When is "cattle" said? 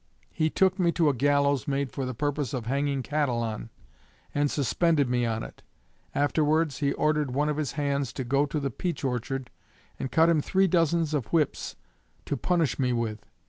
3.03-3.43